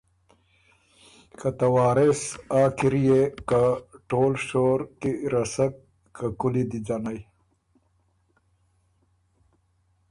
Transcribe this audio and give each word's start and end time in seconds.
که 1.39 1.49
ته 1.57 1.67
وارث 1.75 2.21
آ 2.61 2.63
کِريې 2.77 3.21
ګه 3.49 3.63
ټول 4.09 4.31
شور 4.47 4.79
کی 4.99 5.11
رسک 5.33 5.73
که 6.15 6.25
کُولی 6.39 6.63
دی 6.69 6.79
ځنئ 6.87 7.19